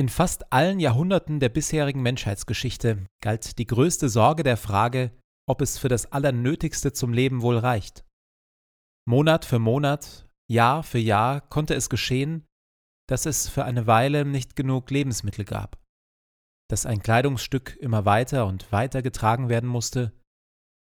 In 0.00 0.08
fast 0.08 0.50
allen 0.50 0.80
Jahrhunderten 0.80 1.40
der 1.40 1.50
bisherigen 1.50 2.00
Menschheitsgeschichte 2.00 3.06
galt 3.22 3.58
die 3.58 3.66
größte 3.66 4.08
Sorge 4.08 4.42
der 4.42 4.56
Frage, 4.56 5.10
ob 5.46 5.60
es 5.60 5.76
für 5.76 5.90
das 5.90 6.10
Allernötigste 6.10 6.94
zum 6.94 7.12
Leben 7.12 7.42
wohl 7.42 7.58
reicht. 7.58 8.06
Monat 9.06 9.44
für 9.44 9.58
Monat, 9.58 10.26
Jahr 10.50 10.84
für 10.84 10.98
Jahr 10.98 11.42
konnte 11.42 11.74
es 11.74 11.90
geschehen, 11.90 12.46
dass 13.10 13.26
es 13.26 13.50
für 13.50 13.66
eine 13.66 13.86
Weile 13.86 14.24
nicht 14.24 14.56
genug 14.56 14.90
Lebensmittel 14.90 15.44
gab, 15.44 15.78
dass 16.70 16.86
ein 16.86 17.02
Kleidungsstück 17.02 17.76
immer 17.76 18.06
weiter 18.06 18.46
und 18.46 18.72
weiter 18.72 19.02
getragen 19.02 19.50
werden 19.50 19.68
musste 19.68 20.18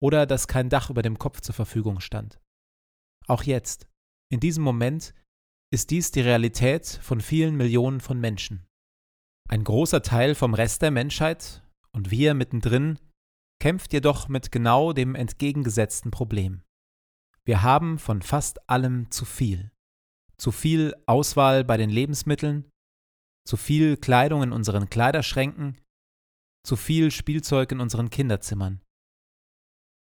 oder 0.00 0.24
dass 0.24 0.48
kein 0.48 0.70
Dach 0.70 0.88
über 0.88 1.02
dem 1.02 1.18
Kopf 1.18 1.42
zur 1.42 1.54
Verfügung 1.54 2.00
stand. 2.00 2.40
Auch 3.26 3.42
jetzt, 3.42 3.90
in 4.30 4.40
diesem 4.40 4.64
Moment, 4.64 5.12
ist 5.70 5.90
dies 5.90 6.12
die 6.12 6.22
Realität 6.22 6.86
von 6.86 7.20
vielen 7.20 7.58
Millionen 7.58 8.00
von 8.00 8.18
Menschen. 8.18 8.66
Ein 9.48 9.64
großer 9.64 10.02
Teil 10.02 10.34
vom 10.34 10.54
Rest 10.54 10.82
der 10.82 10.90
Menschheit 10.90 11.62
und 11.92 12.10
wir 12.10 12.34
mittendrin 12.34 12.98
kämpft 13.60 13.92
jedoch 13.92 14.28
mit 14.28 14.50
genau 14.50 14.92
dem 14.92 15.14
entgegengesetzten 15.14 16.10
Problem. 16.10 16.62
Wir 17.44 17.62
haben 17.62 17.98
von 17.98 18.22
fast 18.22 18.68
allem 18.68 19.10
zu 19.10 19.24
viel. 19.24 19.70
Zu 20.38 20.50
viel 20.50 20.94
Auswahl 21.06 21.64
bei 21.64 21.76
den 21.76 21.90
Lebensmitteln, 21.90 22.70
zu 23.46 23.56
viel 23.56 23.96
Kleidung 23.96 24.42
in 24.42 24.52
unseren 24.52 24.88
Kleiderschränken, 24.88 25.80
zu 26.64 26.76
viel 26.76 27.10
Spielzeug 27.10 27.72
in 27.72 27.80
unseren 27.80 28.10
Kinderzimmern. 28.10 28.80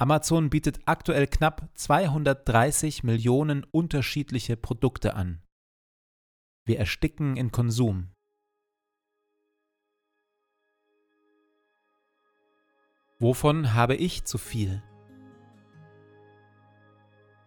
Amazon 0.01 0.49
bietet 0.49 0.81
aktuell 0.87 1.27
knapp 1.27 1.69
230 1.75 3.03
Millionen 3.03 3.65
unterschiedliche 3.65 4.57
Produkte 4.57 5.15
an. 5.15 5.43
Wir 6.67 6.79
ersticken 6.79 7.37
in 7.37 7.51
Konsum. 7.51 8.13
Wovon 13.21 13.75
habe 13.75 13.97
ich 13.97 14.25
zu 14.25 14.39
viel? 14.39 14.81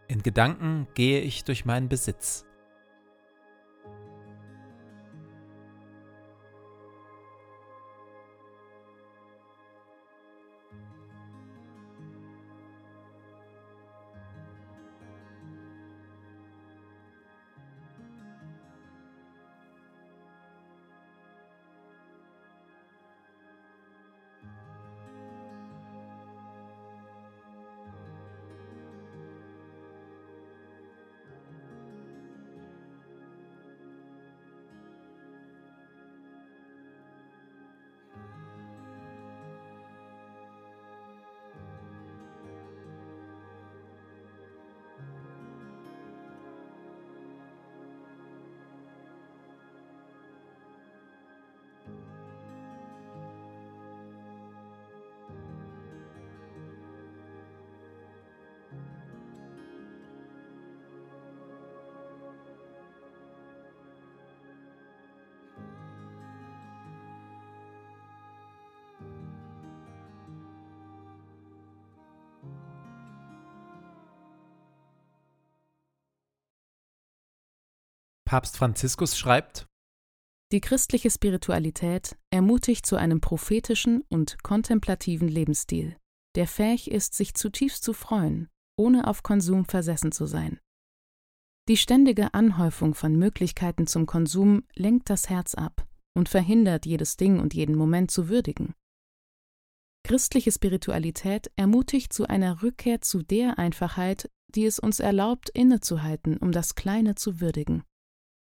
In 0.10 0.22
Gedanken 0.22 0.88
gehe 0.96 1.22
ich 1.22 1.46
durch 1.46 1.64
meinen 1.64 1.88
Besitz. 1.88 2.46
Papst 78.32 78.56
Franziskus 78.56 79.18
schreibt, 79.18 79.68
Die 80.54 80.62
christliche 80.62 81.12
Spiritualität 81.12 82.18
ermutigt 82.30 82.86
zu 82.86 82.96
einem 82.96 83.20
prophetischen 83.20 84.06
und 84.08 84.42
kontemplativen 84.42 85.28
Lebensstil, 85.28 85.98
der 86.36 86.48
fähig 86.48 86.90
ist, 86.90 87.14
sich 87.14 87.34
zutiefst 87.34 87.84
zu 87.84 87.92
freuen, 87.92 88.48
ohne 88.78 89.08
auf 89.08 89.22
Konsum 89.22 89.66
versessen 89.66 90.14
zu 90.14 90.28
sein. 90.28 90.62
Die 91.68 91.76
ständige 91.76 92.34
Anhäufung 92.34 92.96
von 92.96 93.18
Möglichkeiten 93.18 93.86
zum 93.86 94.06
Konsum 94.06 94.64
lenkt 94.76 95.10
das 95.10 95.30
Herz 95.30 95.54
ab 95.54 95.86
und 96.14 96.30
verhindert, 96.30 96.86
jedes 96.86 97.18
Ding 97.18 97.38
und 97.38 97.54
jeden 97.54 97.76
Moment 97.76 98.12
zu 98.12 98.30
würdigen. 98.30 98.76
Christliche 100.08 100.54
Spiritualität 100.54 101.52
ermutigt 101.58 102.14
zu 102.14 102.28
einer 102.28 102.64
Rückkehr 102.64 103.02
zu 103.02 103.24
der 103.24 103.60
Einfachheit, 103.60 104.32
die 104.56 104.64
es 104.64 104.80
uns 104.80 105.02
erlaubt, 105.02 105.50
innezuhalten, 105.50 106.38
um 106.38 106.54
das 106.54 106.76
Kleine 106.76 107.16
zu 107.16 107.42
würdigen. 107.42 107.84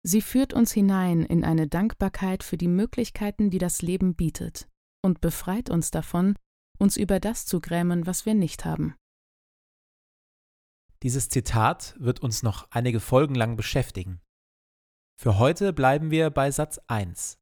Sie 0.05 0.21
führt 0.21 0.53
uns 0.53 0.73
hinein 0.73 1.23
in 1.23 1.45
eine 1.45 1.67
Dankbarkeit 1.67 2.43
für 2.43 2.57
die 2.57 2.67
Möglichkeiten, 2.67 3.49
die 3.49 3.57
das 3.57 3.81
Leben 3.81 4.15
bietet, 4.15 4.67
und 5.01 5.21
befreit 5.21 5.69
uns 5.69 5.91
davon, 5.91 6.35
uns 6.77 6.97
über 6.97 7.21
das 7.21 7.45
zu 7.45 7.61
grämen, 7.61 8.05
was 8.05 8.25
wir 8.25 8.33
nicht 8.33 8.65
haben. 8.65 8.95
Dieses 11.03 11.29
Zitat 11.29 11.95
wird 11.99 12.21
uns 12.21 12.43
noch 12.43 12.67
einige 12.71 12.99
Folgen 12.99 13.35
lang 13.35 13.55
beschäftigen. 13.55 14.21
Für 15.19 15.37
heute 15.37 15.71
bleiben 15.71 16.11
wir 16.11 16.29
bei 16.29 16.51
Satz 16.51 16.79
1. 16.87 17.37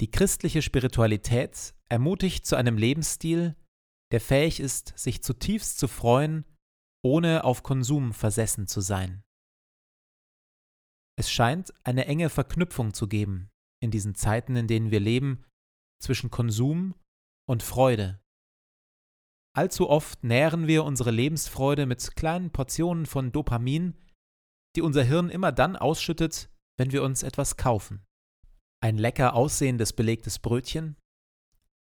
Die 0.00 0.10
christliche 0.10 0.62
Spiritualität 0.62 1.74
ermutigt 1.88 2.44
zu 2.44 2.56
einem 2.56 2.76
Lebensstil, 2.76 3.56
der 4.12 4.20
fähig 4.20 4.60
ist, 4.60 4.92
sich 4.96 5.22
zutiefst 5.22 5.78
zu 5.78 5.88
freuen, 5.88 6.44
ohne 7.04 7.44
auf 7.44 7.62
Konsum 7.62 8.12
versessen 8.12 8.66
zu 8.66 8.80
sein. 8.80 9.22
Es 11.18 11.30
scheint 11.30 11.72
eine 11.84 12.06
enge 12.06 12.28
Verknüpfung 12.28 12.92
zu 12.92 13.08
geben 13.08 13.50
in 13.82 13.90
diesen 13.90 14.14
Zeiten, 14.14 14.56
in 14.56 14.68
denen 14.68 14.90
wir 14.90 15.00
leben, 15.00 15.44
zwischen 16.02 16.30
Konsum 16.30 16.94
und 17.48 17.62
Freude. 17.62 18.20
Allzu 19.54 19.88
oft 19.88 20.22
nähren 20.22 20.66
wir 20.66 20.84
unsere 20.84 21.10
Lebensfreude 21.10 21.86
mit 21.86 22.16
kleinen 22.16 22.50
Portionen 22.50 23.06
von 23.06 23.32
Dopamin, 23.32 23.94
die 24.76 24.82
unser 24.82 25.02
Hirn 25.02 25.30
immer 25.30 25.52
dann 25.52 25.76
ausschüttet, 25.76 26.50
wenn 26.76 26.92
wir 26.92 27.02
uns 27.02 27.22
etwas 27.22 27.56
kaufen. 27.56 28.04
Ein 28.82 28.98
lecker 28.98 29.34
aussehendes 29.34 29.94
belegtes 29.94 30.38
Brötchen, 30.38 30.96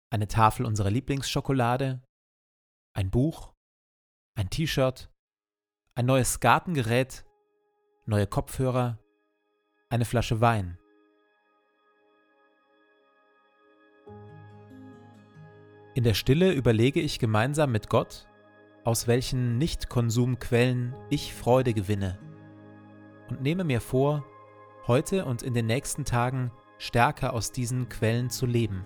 eine 0.10 0.30
Tafel 0.30 0.66
unserer 0.66 0.90
Lieblingsschokolade, 0.90 2.02
ein 2.94 3.12
Buch, 3.12 3.54
ein 4.38 4.50
T-Shirt, 4.50 5.12
ein 5.96 6.06
neues 6.06 6.40
Gartengerät, 6.40 7.26
neue 8.06 8.28
Kopfhörer, 8.28 9.05
eine 9.96 10.06
Flasche 10.06 10.42
Wein. 10.42 10.78
In 15.94 16.04
der 16.04 16.14
Stille 16.14 16.52
überlege 16.52 17.00
ich 17.00 17.18
gemeinsam 17.18 17.72
mit 17.72 17.90
Gott, 17.90 18.28
aus 18.84 19.08
welchen 19.08 19.58
Nicht-Konsumquellen 19.58 20.94
ich 21.10 21.34
Freude 21.34 21.74
gewinne 21.74 22.20
und 23.30 23.42
nehme 23.42 23.64
mir 23.64 23.80
vor, 23.80 24.26
heute 24.86 25.24
und 25.24 25.42
in 25.42 25.54
den 25.54 25.66
nächsten 25.66 26.04
Tagen 26.04 26.52
stärker 26.78 27.32
aus 27.32 27.54
diesen 27.54 27.88
Quellen 27.88 28.30
zu 28.30 28.46
leben. 28.46 28.86